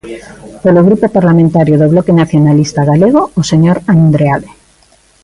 Polo 0.63 0.81
Grupo 0.87 1.05
Parlamentario 1.17 1.75
do 1.77 1.87
Bloque 1.93 2.17
Nacionalista 2.21 2.81
Galego, 2.91 3.21
o 3.39 3.41
señor 3.51 3.77
Andreade. 3.95 4.49